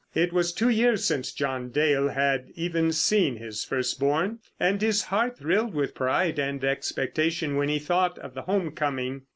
It 0.15 0.33
was 0.33 0.51
two 0.51 0.69
years 0.69 1.05
since 1.05 1.31
John 1.31 1.69
Dale 1.69 2.09
had 2.09 2.47
even 2.55 2.91
seen 2.91 3.37
his 3.37 3.63
first 3.63 3.99
born, 3.99 4.39
and 4.59 4.81
his 4.81 5.03
heart 5.03 5.37
thrilled 5.37 5.75
with 5.75 5.93
pride 5.93 6.39
and 6.39 6.63
expectation 6.63 7.55
when 7.55 7.69
he 7.69 7.77
thought 7.77 8.17
of 8.17 8.33
the 8.33 8.41
homecoming. 8.41 9.27